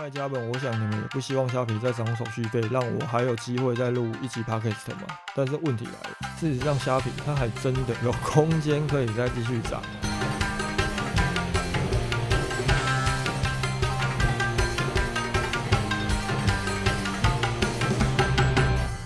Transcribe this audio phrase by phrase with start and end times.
[0.00, 5.06] 卖家们，我想你们也不希望虾皮再涨手续费，让我还有机会再录一集 podcast 嘛？
[5.34, 9.82] 但是问题来了，事实上虾皮它还真的有空间可以再继续涨。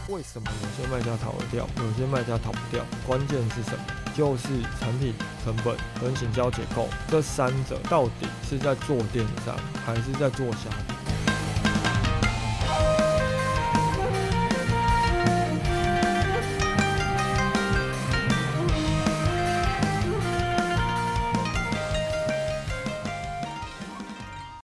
[0.08, 2.84] 为什么有些卖家逃得掉，有些卖家逃不掉？
[3.06, 3.97] 关键是什么？
[4.18, 4.48] 就是
[4.80, 5.14] 产品
[5.44, 10.94] 成本跟行销结构这三者到底是在做电商还是在做虾皮？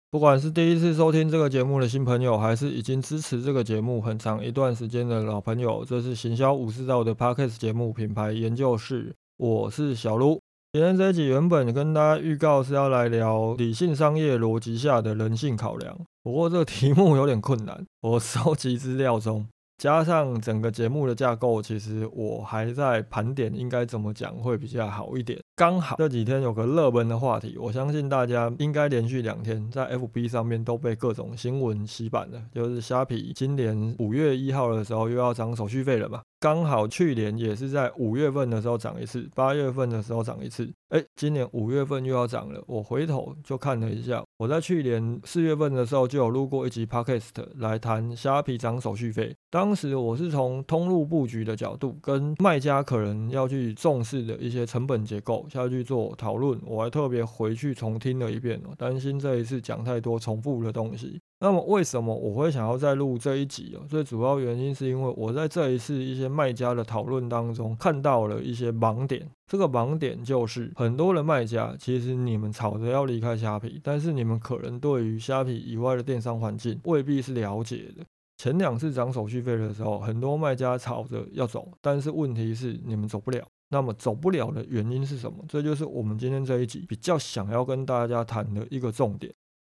[0.09, 10.40] 不管是第一次收听这个节目的新朋友，还是已经支持这个节目很长一段时间的老朋友，这是行销武士道的 Podcast 节目品牌研究室，我是小卢。
[10.72, 19.47] 今天这一集原本跟大家预告是要来聊理性商业逻辑下的人性考量，不过这个题目有点困难，我 收集资料中。
[19.80, 25.39] 加上整个节目的架构，其实我还在盘点应该怎么讲会比较好一点。
[25.56, 36.22] 刚好这几天有个热门的话题，我相信大家应该连续两天在 FB 上面都被各种新闻洗版了，就是虾皮今年五月一号的时候又要涨手续费了嘛。
[36.42, 42.59] 刚好去年也是在五月份的时候涨一次，八月份的时候涨一次，哎，今年五月份又要涨了。
[42.66, 49.36] 我回头就看了一下，我在去年四月份的时候就有录过一集 podcast 来谈虾皮涨手续费。
[49.52, 56.59] 当时我是从通路布局的角度，跟卖家可能要去重视的一些成本结构下去做讨论。
[56.66, 61.22] 我还特别回去重听了一遍，担心这一次讲太多重复的东西。
[61.44, 63.81] 那么为什么我会想要再录这一集哦？
[63.89, 69.28] 最主要原因是因为我在这一次一些卖家的讨论当中看到了一些盲点。
[69.47, 78.06] 这个盲点就是很多的卖家其实你们吵着要离开虾皮，但是你们可能对于虾皮以外的电商环境未必是了解的。
[78.38, 83.44] 前两次涨手续费的时候，很多卖家吵着要走，但是问题是你们走不了。
[83.69, 85.44] 那么走不了的原因是什么？
[85.47, 89.34] 这就是我们今天这一集比较想要跟大家谈的一个重点。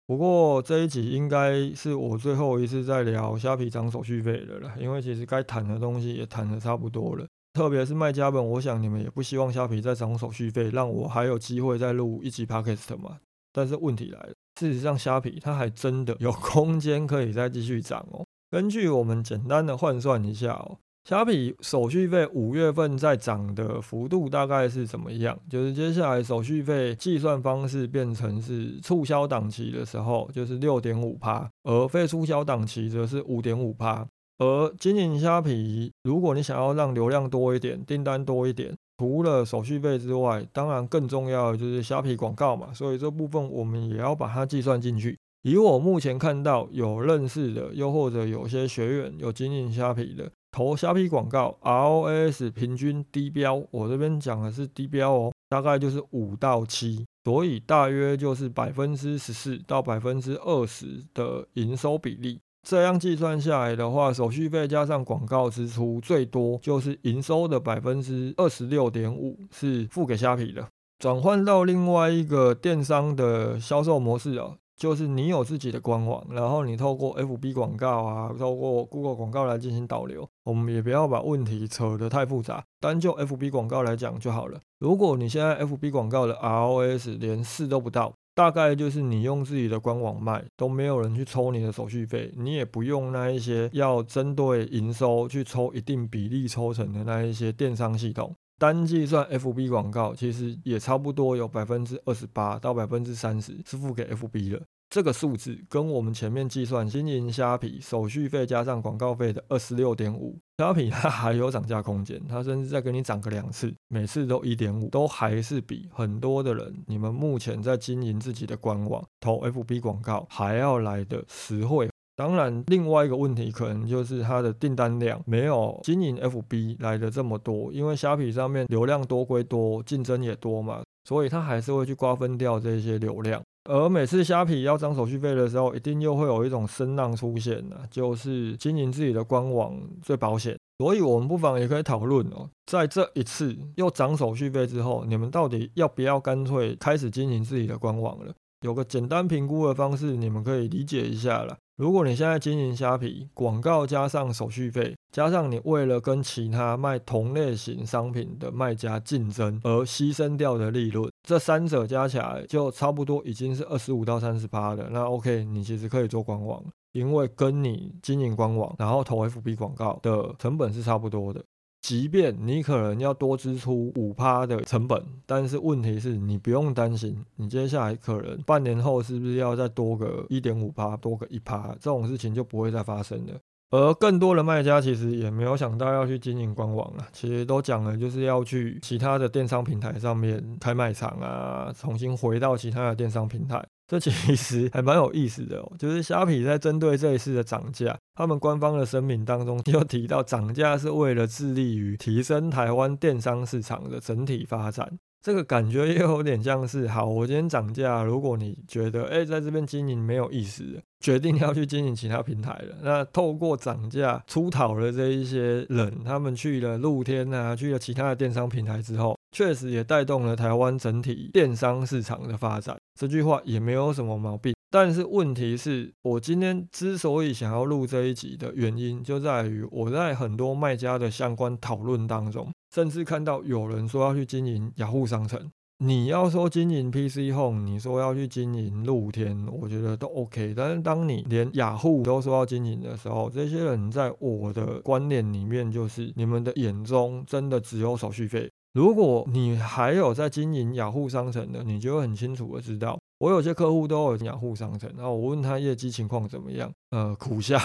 [0.07, 7.25] 不过这一集应该是我最后一次在聊虾皮涨手续费的了，因为其实该谈的东西也谈的差不多了。
[7.53, 13.17] 特别是卖家们，我想你们也不希望虾皮再涨手续费，让我还有机会再录一集 podcast 嘛。
[13.51, 18.25] 但是问题来了，事实上虾皮它还真的有空间可以再继续涨哦。
[18.51, 20.77] 根据我们简单的换算一下哦。
[21.07, 25.37] 虾皮手续费五月份在涨的幅度大概是怎么样？
[25.47, 34.03] 就是接下来手续费计算方式变成是促销档期的时候，就是六点五趴，而非促销档期则是五点五趴。
[34.39, 42.73] 而经营虾皮，如果你想要让流量多一点，订单多一点，除了手续费之外，当然更重要的就是虾皮广告嘛。
[42.73, 45.15] 所以这部分我们也要把它计算进去。
[45.43, 50.31] 以我目前看到有认识的，又或者有些学员有经营虾皮的。
[50.55, 62.39] 投虾皮广告，ROS 平均低标，我这边讲的是低标哦，大概就是五到七，所以大约就是百分之十四到百分之二十的营收比例。
[62.65, 70.65] 这样计算下来的话，手续费加上广告支出，最多就是营收的百分之二十六点五是付给虾皮的。
[70.99, 74.55] 转换到另外一个电商的销售模式啊。
[74.77, 80.27] 就是你有自己的官网，然后你透过 FB 广告啊，透过 Google 广告来进行导流。
[80.43, 84.59] 我们也不要把问题扯得太复杂，单就 FB 广告来讲就好了。
[84.79, 98.35] 如果你现在 FB 广告的 ROS 连四都不到，大概就是你用自己的官网卖，都没有人去抽你的手续费，你也不用那一些要针对营收去抽一定比例抽成的那一些电商系统。
[98.57, 104.61] 单计算 FB 广告，其实也差不多有百分之二十八到百分之三十是付给 FB 的。
[104.87, 121.89] 这个数字跟我们前面计算经营虾皮手续费加上广告费的二十六点五，虾皮它还有涨价空间，它甚至再给你涨个两次，每次都一点五，都还是比很多的人你们目前在经营自己的官网投 FB 广告还要来的实惠。
[122.15, 133.41] 当然，另外一个问题可能就是它的订单量没有经营 FB 来的这么多，因为虾皮上面流量多归多，竞争也多嘛，所以它还是会去瓜分掉这些流量。
[133.69, 140.55] 而每次虾皮要涨手续费的时候，一定又会有一种声浪出现呢，就是经营自己的官网最保险。
[140.77, 148.33] 所以我们不妨也可以讨论哦，在这一次又涨手续费之后，你们到底要不要干脆开始经营自己的官网了？
[148.61, 151.57] 有个简单评估的方式，你们可以理解一下了。
[151.77, 164.87] 如果你现在经营虾皮，广告加上手续费，加上你为了跟其他卖同类型商品的卖家竞争而牺牲掉的利润，这三者加起来就差不多已经是二十五到三十八了。
[164.89, 166.63] 那 OK，你其实可以做官网，
[166.93, 171.43] 因为跟你经营官网然后投 FB 广告的成本是差不多的。
[171.85, 183.33] 即便你可能要多支出五趴的成本，但是问题是你不用担心，你接下来可能半年后是不是要再多个一点五趴，多个一趴，这种事情就不会再发生了。
[183.69, 193.63] 而更多的卖家其实也没有想到要去经营官网了，其实都讲了就是要去其他的电商平台上面开卖场啊，重新回到其他的电商平台。
[193.87, 204.97] 这其实还蛮有意思的哦，就是虾皮在针对这一次的涨价，他们官方的声明当中又提到，涨价是为了致力于提升台湾电商市场的整体发展。
[205.21, 210.63] 这个感觉又有点像是，好，我今天涨价，如果你觉得，哎，在这边经营没有意思，
[210.99, 222.77] 决定要去经营其他平台了，那透过涨价出逃的这一些人，他们去了露天啊，去了其他的电商平台之后，确实也带动了台湾整体电商市场的发展。
[222.99, 224.53] 这句话也没有什么毛病。
[224.71, 235.49] 但是问题是我今天之所以想要录这一集的原因，就在于我在很多卖家的相关讨论当中，甚至看到有人说要去经营雅虎商城。
[235.79, 240.53] 你要说经营 PC Home，你说要去经营露天，我觉得都 OK。
[240.55, 248.49] 但是当你连雅虎都说要经营的时候，这些人在我的观念里面，就是你们的眼中真的只有手续费。
[248.75, 252.99] 如果你还有在经营雅虎商城的，你就会很清楚的知道。
[253.19, 257.57] 我有些客户都有雅虎商城，然后我问他业绩情况怎么样，呃，苦笑，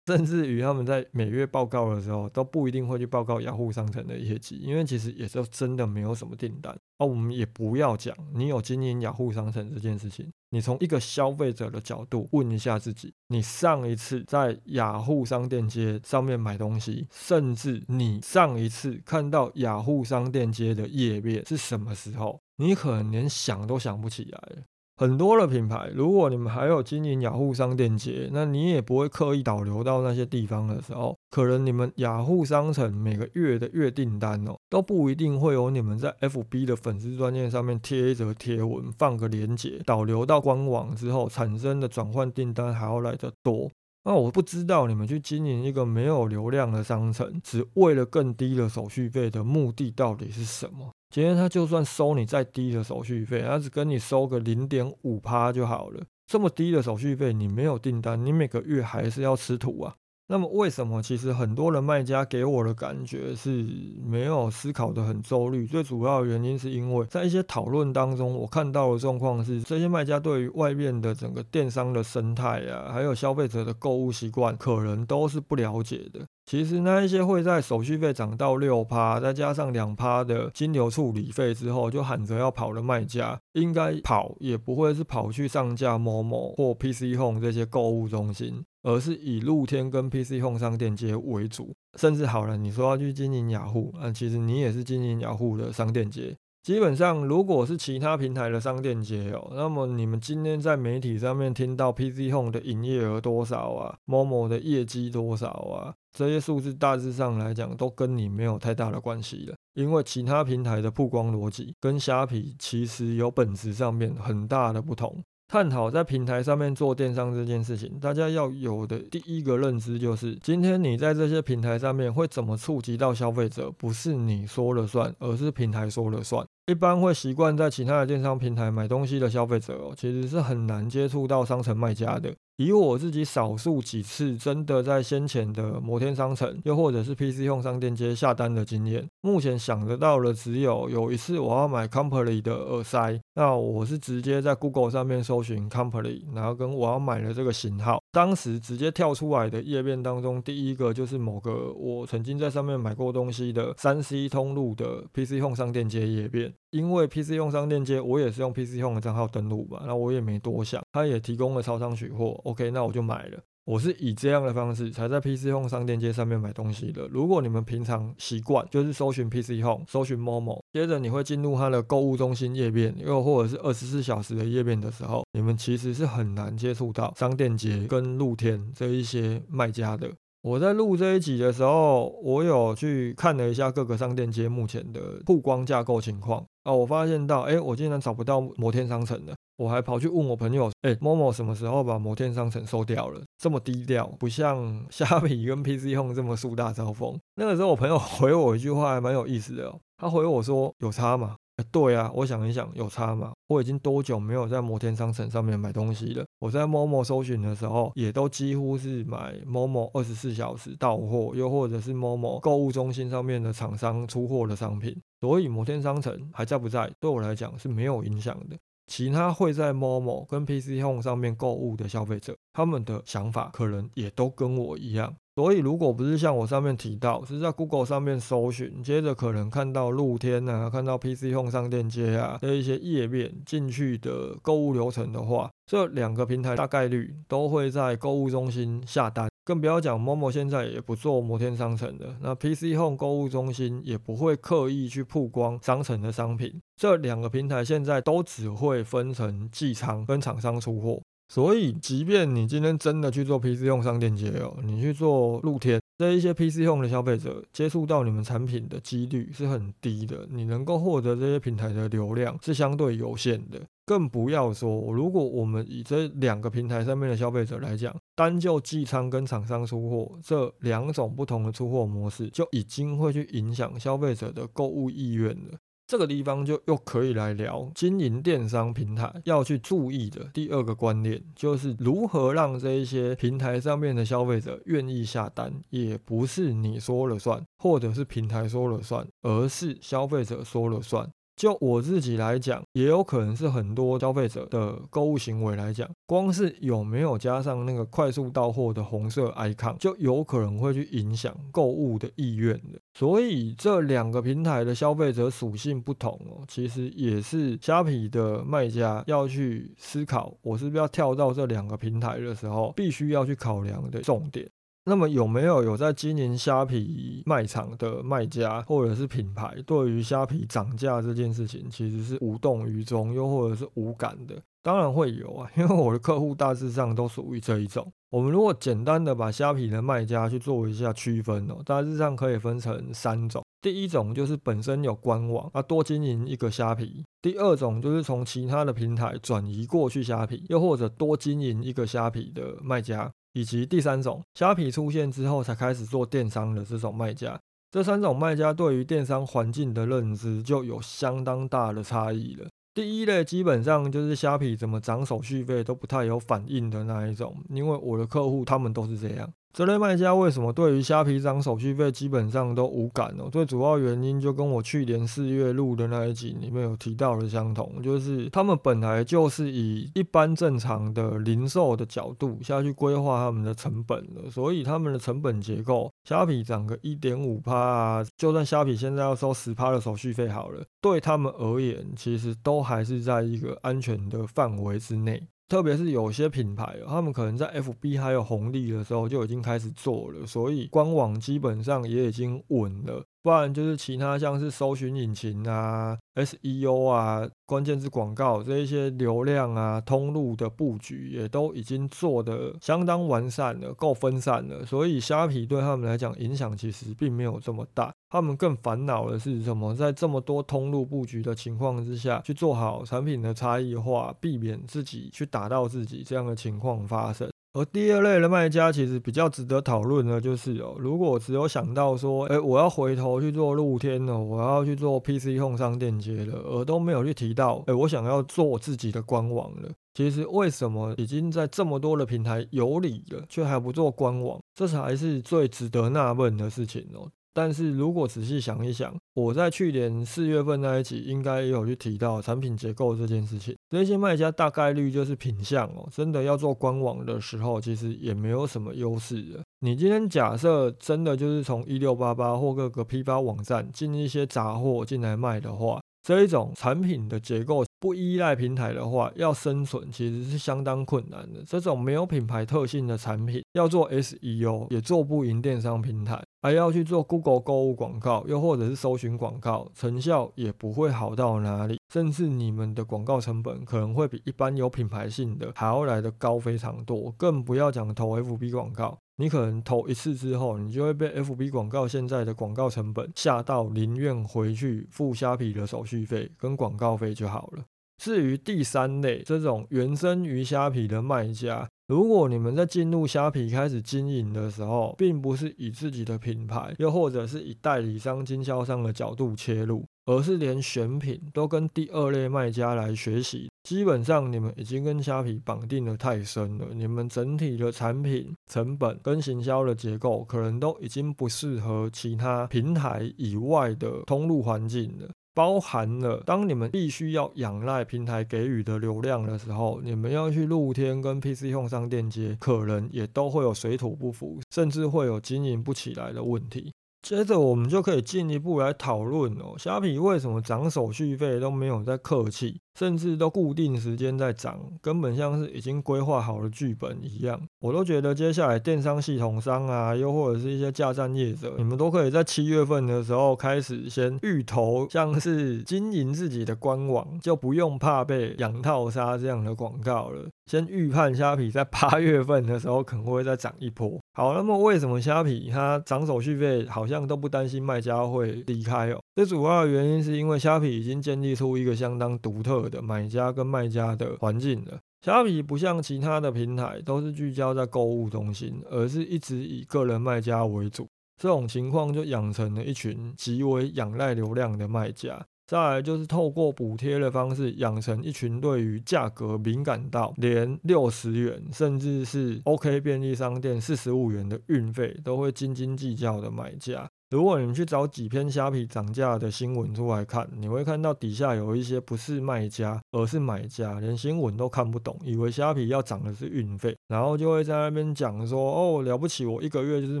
[0.06, 6.72] 甚至于他们在每月报告的时候都不一定会去报告雅虎商城的业绩，因为其实也就真的没有什么订单。
[6.98, 22.40] 啊，我们也不要讲你有经营雅虎商城这件事情，你从一个消费者的角度问一下自己，你上一次在雅虎商店街上面买东西，甚至你上一次看到雅虎商店街的页面是什么时候？
[22.58, 24.64] 你可能连想都想不起来。
[24.98, 43.70] 很多的品牌，如果你们还有经营雅虎商店街，那你也不会刻意导流到那些地方的时候，可能你们雅虎商城每个月的月订单哦，都不一定会有你们在 FB 的粉丝专页上面贴一则贴文，放个链接，导流到官网之后产生的转换订单还要来得多。
[44.04, 50.92] 那我不知道你们去经营一个没有流量的商城，只为了更低的手续费的目的到底是什么？
[51.08, 56.02] 今天他就算收你再低的手续费，他只跟你收个零点五趴就好了。
[56.26, 59.94] 这么低的手续费，你没有订单，你每个月还是要吃土啊。
[60.28, 63.64] 那么为什么其实很多的卖家给我的感觉是
[64.04, 65.66] 没有思考的很周虑？
[65.66, 76.26] 最主要的原因是因为在一些讨论当中，我看到的状况是，这些卖家对于外面的整个电商的生态啊，还有消费者的购物习惯，可能都是不了解的。
[76.44, 91.74] 其实那一些会在手续费涨到六趴，再加上两趴的金流处理费之后，就喊着要跑的卖家，应该跑也不会是跑去上架某某或 PC Home 这些购物中心，而是以露天跟 PC Home 商店街为主。
[91.98, 96.36] 甚至好了，你说要去经营雅虎，那其实你也是经营雅虎的商店街。
[96.62, 115.22] 基本上，如果是其他平台的商店街哦，那么你们今天在媒体上面听到 PC Home 的营业额多少啊，某某的业绩多少啊，这些数字大致上来讲都跟你没有太大的关系了，因为其他平台的曝光逻辑跟虾皮其实有本质上面很大的不同。
[115.48, 126.44] 探讨在平台上面做电商这件事情，大家要有的第一个认知就是，今天你在这些平台上面会怎么触及到消费者，不是你说了算，而是平台说了算。
[126.66, 132.34] 一般会习惯在其他的电商平台买东西的消费者哦，其实是很难接触到商城卖家的。
[132.56, 156.54] 以我自己少数几次真的在先前的摩天商城，又或者是 PC 用商店街下单的经验，目前想得到的只有有一次我要买 Company 的耳塞，那我是直接在 Google 上面搜寻 Company，然后跟我要买的这个型号，当时直接跳出来的页面当中，第一个就是某个我曾经在上面买过东西的三 C 通路的 PC Home 商店街页面。
[156.70, 163.38] 因为 PC Home 商链接，我也是用 PC Home 的账号登录吧，那我也没多想，他也提供了超商取货，OK，那我就买了。
[163.66, 167.08] 我是以这样的方式才在 PC Home 商店街上面买东西的。
[167.08, 180.12] 如果你们平常习惯就是搜寻 PC Home，搜寻 Momo，接着你会进入它的购物中心页面，又或者是二十四小时的页面的时候，你们其实是很难接触到商店街跟露天这一些卖家的。
[180.46, 189.34] 我在录这一集的时候，我有去看了一下各个商店街目前的曝光架构情况啊，我发现到，哎，我竟然找不到摩天商城了。
[189.56, 193.20] 我还跑去问我朋友，哎，某某什么时候把摩天商城收掉了？
[193.36, 197.18] 这么低调，不像 虾皮跟 PC Home 这么树大招风。
[197.34, 199.80] 那个时候我朋友回我一句话，还蛮有意思的哦。
[199.96, 201.34] 他回我说：“有差吗？”
[201.70, 203.32] 对啊，我想一想，有差吗？
[203.48, 206.24] 我已经多久没有在摩天商城上面买东西了？
[206.38, 214.94] 我在某某搜寻的时候，也都几乎是买某某二十四小时到货，又或者是某某购物中心上面的厂商出货的商品。
[215.20, 218.56] 所以摩天商城还在不在，对我来讲是没有影响的。
[218.86, 225.14] 其他会在 Momo 跟 PC Home 上面购物的消费者，他们的想法可能也都跟我一样。
[225.34, 239.28] 所以，如果不是像我上面提到是在 Google 上面搜寻，接着可能看到露天啊，看到 PC Home 商店街啊的一些页面进去的购物流程的话，这两个平台大概率都会在购物中心下单。
[239.44, 246.60] 更不要讲，Momo 现在也不做摩天商城的，那 PC Home 购物中心也不会刻意去曝光商城的商品。
[246.80, 251.02] 这两个平台现在都只会分成寄仓跟厂商出货。
[251.28, 263.60] 所以，即便你今天真的去做 PC 用商店街哦，你去做露天，这一些 PC 用的消费者接触到你们产品的几率是很低的，你能够获得这些平台的流量是相对有限的。
[263.84, 275.58] 更不要说，如果我们以这两个平台上面的消费者来讲，单就寄仓跟厂商出货这两种不同的出货模式，就已经会去影响消费者的购物意愿了。
[275.86, 291.08] 这个地方就又可以来聊经营电商平台要去注意的第二个观念，就是如何让这一些平台上面的消费者愿意下单，也不是你说了算，或者是平台说了算，而是消费者说了算。
[291.36, 302.80] 就我自己来讲，也有可能是很多消费者的购物行为来讲，光是有没有加上那个快速到货的红色 icon，就有可能会去影响购物的意愿的。
[302.94, 314.48] 所以这两个平台的消费者属性不同哦，其实也是虾皮的卖家要去思考，我是不是要跳到这两个平台的时候，必须要去考量的重点。
[314.88, 324.40] 那么有没有有在经营虾皮卖场的卖家或者是品牌，对于虾皮涨价这件事情其实是无动于衷，又或者是无感的？
[324.62, 327.92] 当然会有啊，因为我的客户大致上都属于这一种。
[328.10, 333.42] 我们如果简单的把虾皮的卖家去做一下区分哦，大致上可以分成三种。
[333.60, 343.10] 第一种就是本身有官网啊，多经营一个虾皮；第二种就是从其他的平台转移过去虾皮，又或者多经营一个虾皮的卖家。
[343.36, 347.38] 以及第三种，虾皮出现之后才开始做电商的这种卖家，
[347.70, 352.48] 这三种卖家对于电商环境的认知就有相当大的差异了。
[352.72, 359.30] 第一类基本上就是虾皮怎么涨手续费都不太有反应的那一种，因为我的客户他们都是这样。
[359.56, 363.24] 这类卖家为什么对于虾皮涨手续费基本上都无感呢？
[363.32, 385.26] 最主要原因就跟我去年四月录的那一集里面有提到的相同，就是他们本来就是以一般正常的零售的角度下去规划他们的成本的，所以他们的成本结构，虾皮涨个一点五趴啊，就算虾皮现在要收十趴的手续费好了，对他们而言，其实都还是在一个安全的范围之内。
[385.48, 393.04] 特别是有些品牌，他们可能在 FB 还有红利的时候就已经开始做了，所以官网基本上也已经稳了。
[393.26, 404.64] 不然就是其他像是搜寻引擎啊、SEO 啊、关键字广告这一些流量啊、通路的布局也都已经做得相当完善了，够分散了。
[404.64, 407.92] 所以虾皮对他们来讲影响其实并没有这么大。
[408.10, 409.74] 他们更烦恼的是什么？
[409.74, 417.28] 在这么多通路布局的情况之下，去做好产品的差异化，避免自己去打到自己这样的情况发生。
[417.56, 429.70] 而第二类的卖家其实比较值得讨论的，就是哦，如果只有想到说，哎，我要回头去做露天了，我要去做 PC 控商店街了，而都没有去提到，哎，我想要做自己的官网了。
[429.94, 434.38] 其实为什么已经在这么多的平台有理了，却还不做官网？
[434.54, 437.08] 这才是最值得纳闷的事情哦。
[437.36, 443.54] 但是如果仔细想一想，我在去年四月份那一集应该也有去提到产品结构这件事情。
[443.68, 449.40] 这些卖家大概率就是品相哦，真的要做官网的时候，其实也没有什么优势的。
[449.60, 461.42] 你今天假设真的就是从一六八八或各个批发网站进一些杂货进来卖的话，这一种产品的结构不依赖平台的话，要生存其实是相当困难的。
[461.44, 471.76] 这种没有品牌特性的产品，要做 SEO 也做不赢电商平台，还要去做 Google 购物广告，又或者是搜寻广告，成效也不会好到哪里。
[471.92, 478.96] 甚至你们的广告成本可能会比一般有品牌性的还要来的高非常多，更不要讲投 FB 广告。
[479.18, 487.64] 你可能投一次之后，你就会被 FB 广告现在的广告成本吓到，宁愿回去付虾皮的手续费跟广告费就好了。
[487.96, 515.08] 至于第三类这种原生于虾皮的卖家，如果你们在进入虾皮开始经营的时候，并不是以自己的品牌，又或者是以代理商、经销商的角度切入，而是连选品都跟第二类卖家来学习，基本上你们已经跟虾皮绑定的太深了，你们整体的产品成本跟行销的结构，可能都已经不适合其他平台以外的通路环境了。
[515.36, 526.72] 包含了当你们必须要仰赖平台给予的流量的时候，你们要去露天跟 PC 用上链接，可能也都会有水土不服，甚至会有经营不起来的问题。
[527.08, 532.60] 接着我们就可以进一步来讨论哦，虾皮为什么涨手续费都没有在客气？
[532.76, 537.40] 甚至都固定时间在涨，根本像是已经规划好了剧本一样。
[537.60, 550.28] 我都觉得接下来电商系统商啊，又或者是一些架站业者，你们都可以在七月份的时候开始先预投，像是经营自己的官网，就不用怕被养套杀这样的广告了。
[550.50, 554.00] 先预判虾皮在八月份的时候可能会再涨一波。
[554.16, 558.98] 好，那么为什么虾皮它涨手续费好像都不担心卖家会离开哦？
[559.14, 562.66] 最主要的原因是因为虾皮已经建立出一个相当独特。
[562.70, 564.78] 的买家跟卖家的环境了。
[565.04, 570.88] 虾皮不像其他的平台都是聚焦在购物中心，而是一直以个人卖家为主。
[571.20, 575.22] 这种情况就养成了一群极为仰赖流量的卖家。
[575.46, 586.88] 再来就是透过补贴的方式，养成一群对于价格敏感到连六十元，甚至是 OK 便利商店四十五元的运费都会斤斤计较的买家。
[587.10, 600.00] 如果你去找几篇虾皮涨价的新闻出来看，你会看到底下有一些不是卖家，而是买家，连新闻都看不懂，以为虾皮要涨的是运费，然后就会在那边讲说，哦，了不起，我一个月就是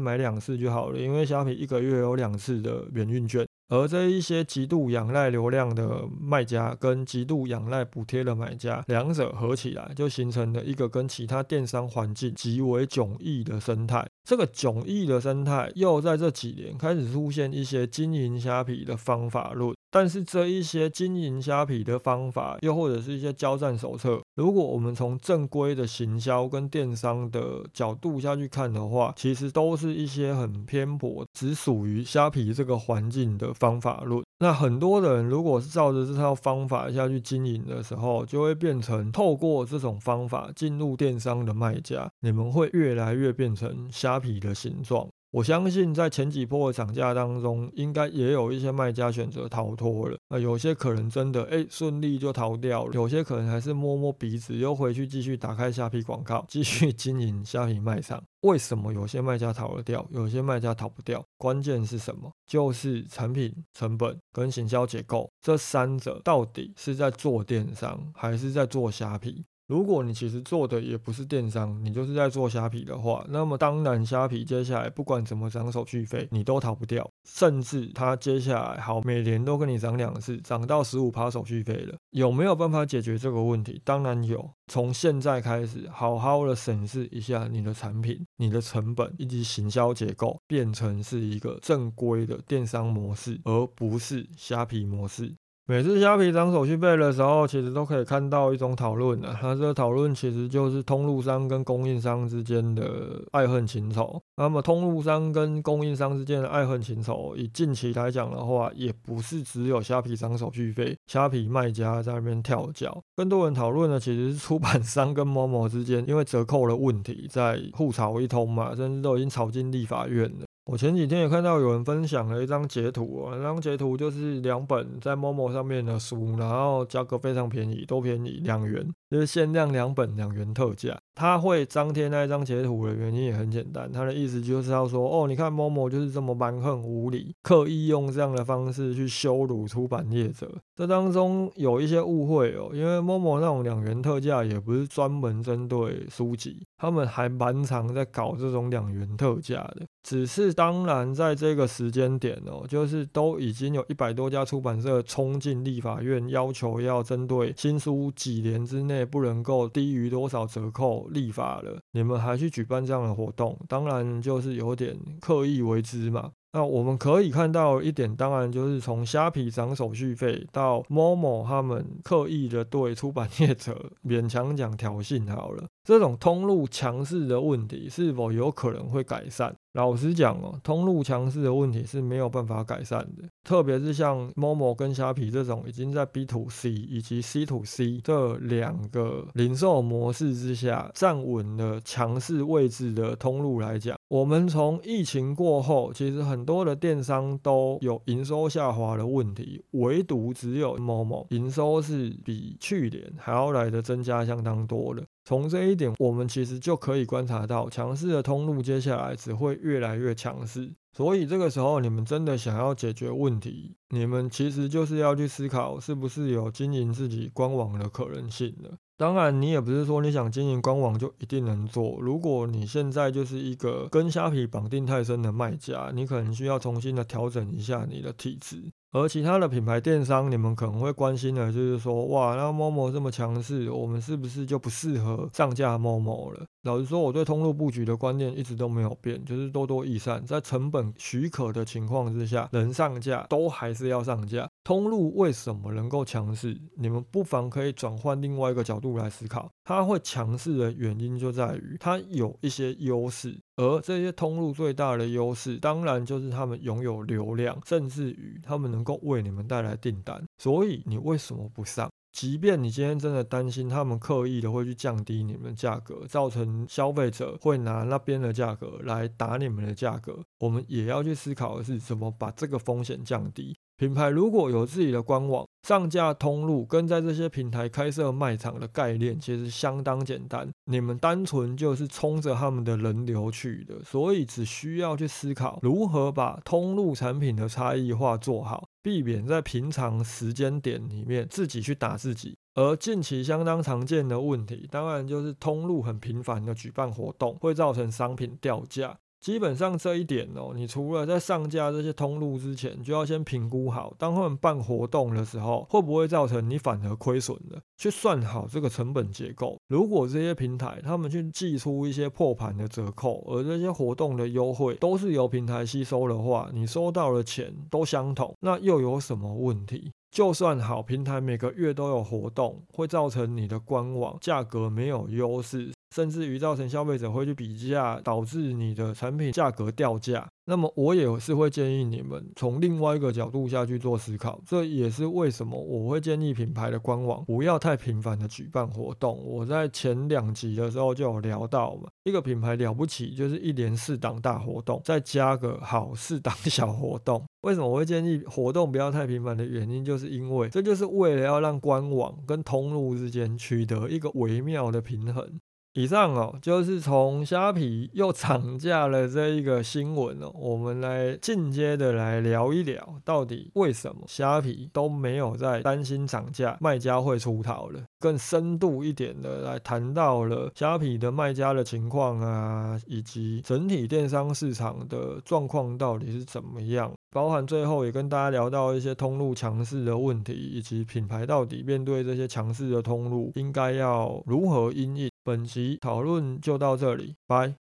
[0.00, 3.46] 买两次就好了，因为虾皮一个月有两次的免运券。
[3.68, 14.06] 而这一些极度仰赖流量的卖家跟极度仰赖补贴的买家，两者合起来就形成了一个跟其他电商环境极为迥异的生态。
[14.24, 19.75] 这个迥异的生态又在这几年开始出现一些经营虾皮的方法论。
[19.90, 34.22] 但是这一些经营虾皮的方法，又或者是一些交战手册，如果我们从正规的行销跟电商的角度下去看的话，其实都是一些很偏颇，只属于虾皮这个环境的方法论。
[34.40, 45.08] 那很多人如果是照着这套方法下去经营的时候，就会变成透过这种方法进入电商的卖家，你们会越来越变成虾皮的形状。
[45.36, 50.16] 我相信在前几波的涨价当中，应该也有一些卖家选择逃脱了。
[50.30, 58.22] 那有些可能真的哎顺利就逃掉了，有些可能还是摸摸鼻子又回去继续打开虾皮广告，继续经营虾皮卖场。
[58.44, 61.22] 为什么有些卖家逃得掉，有些卖家逃不掉？
[61.36, 62.30] 关键是什么？
[62.46, 69.44] 就是产品成本跟行销结构这三者到底是在做电商还是在做虾皮？
[69.66, 77.08] 如果你其实做的也不是电商，你就是在做虾皮的话，那么当然虾皮接下来不管怎么涨手续费，你都逃不掉。
[77.24, 83.80] 甚至它接下来好每年都跟你涨两次，涨到十五趴手续费了，有没有办法解决这个问题？
[83.84, 84.50] 当然有。
[84.68, 95.34] 从现在开始，好好的审视一下你的产品、你的成本以及行销结构，变成是一个正规的电商模式，而不是虾皮模式。
[95.68, 99.36] 每次虾皮涨手续费的时候，其实都可以看到一种讨论的。
[99.40, 104.22] 它这个讨论其实就是通路商跟供应商之间的爱恨情仇。
[104.36, 113.02] 那么通路商跟供应商之间的爱恨情仇，以近期来讲的话，也不是只有虾皮涨手续费，虾皮卖家在那边跳脚。
[113.16, 120.46] 更多人讨论的其实是出版商跟某某之间因为折扣的问题在互吵一通嘛，甚至都已经吵进立法院了。
[120.66, 130.98] 我前几天也看到有人分享了一张截图哦，那张截图就是两本在某某上面的书，然后价格非常便宜，都便宜两元，就是限量两本两元特价。
[131.14, 140.50] 他会张贴那一张截图的原因也很简单，他的意思就是要说，哦，你看某某就是这么蛮横无理，刻意用这样的方式去羞辱出版业者。
[140.76, 149.86] 这当中有一些误会哦，因为某某那种两元特价也不是专门针对书籍，他们还蛮常在搞这种两元特价的。
[150.02, 161.78] 只是当然，在这个时间点哦，就是都已经有一百多家出版社冲进立法院，要求要针对新书几年之内不能够低于多少折扣立法了。
[161.92, 166.32] 你们还去举办这样的活动，当然就是有点刻意为之嘛。
[166.56, 175.66] 那我们可以看到一点，当然就是从虾皮涨手续费到 MoMo 他们刻意的对出版业者 勉强讲挑衅好了。
[175.86, 179.54] 这种通路强势的问题是否有可能会改善？
[179.74, 205.04] 老实讲哦，通路强势的问题是没有办法改善的，特别是像 Momo 跟虾皮这种已经在 B to C 以及 C to C 这两个零售模式之下站稳了强势位置的通路来讲，我们从疫情过后，其实很多的电商都有营收下滑的问题，唯独只有 Momo 营收是比去年还要来的增加相当多的。
[205.26, 210.72] 从这一点，我们其实就可以观察到，强势的通路接下来只会越来越强势。
[210.96, 218.78] 所以这个时候，你们真的想要解决问题，你们其实就是要去思考，是不是有经营自己官网的可能性了。
[218.96, 221.98] 当然，你也不是说你想经营官网就一定能做。
[222.00, 228.62] 如果你现在就是一个跟虾皮绑定太深的卖家，你可能需要重新的调整一下你的体质。
[228.96, 236.46] 而其他的品牌电商，你们可能会关心的就是说，哇，那 Momo 这么强势，我们是不是就不适合上架 Momo 了？
[236.62, 244.48] 老实说，我对通路布局的观念一直都没有变，就是多多益善，在成本许可的情况之下，能上架都还是要上架。
[244.64, 246.58] 通路为什么能够强势？
[246.74, 253.36] 你们不妨可以转换另外一个角度来思考，它会强势的原因就在于它有一些优势。
[253.56, 260.24] 而这些通路最大的优势，当然就是他们拥有流量，甚至于他们能够为你们带来订单。
[260.38, 261.90] 所以你为什么不上？
[262.16, 273.54] 即便你今天真的担心他们刻意的会去降低你们价格，造成消费者会拿那边的价格来打你们的价格，我们也要去思考的是怎么把这个风险降低。
[273.76, 280.48] 品牌如果有自己的官网、上架通路，跟在这些平台开设卖场的概念，其实相当简单。
[280.64, 292.38] 你们单纯就是冲着他们的人流去的，所以只需要去思考如何把通路产品的差异化做好，避免在平常时间点里面自己去打自己。
[292.54, 298.96] 而近期相当常见的问题，当然就是通路很频繁的举办活动，会造成商品掉价。
[299.20, 309.58] 基本上这一点哦，你除了在上架这些通路之前，就要先评估好，当他们办活动的时候，会不会造成你反而亏损的，去算好这个成本结构。
[309.68, 319.90] 如果这些平台他们去寄出一些破盘的折扣，而这些活动的优惠都是由平台吸收的话，你收到的钱都相同，那又有什么问题？
[320.16, 325.74] 就算好平台每个月都有活动，会造成你的官网价格没有优势。
[325.94, 330.26] 甚至于造成消费者会去比价，导致你的产品价格掉价。
[330.48, 339.20] 那么我也是会建议你们从另外一个角度下去做思考，这也是为什么我会建议品牌的官网不要太频繁的举办活动。
[339.24, 347.24] 我在前两集的时候就有聊到嘛，一个品牌了不起就是一连四档大活动，再加个好四档小活动。
[347.40, 355.40] 为什么我会建议活动不要太频繁的原因，就是因为这就是为了要让官网跟通路之间取得一个微妙的平衡。
[355.76, 367.82] 以上哦，就是从虾皮又涨价了这一个新闻哦，我们来进阶的来聊一聊，到底为什么虾皮都没有在担心涨价，卖家会出逃了？
[368.00, 376.90] 更深度一点的来谈到了虾皮的卖家的情况啊，以及整体电商市场的状况到底是怎么样？
[377.10, 385.10] 包含最后也跟大家聊到一些通路强势的问题，以及品牌到底面对这些强势的通路应该要如何应应。
[385.26, 387.65] 本集讨论就到这里，拜。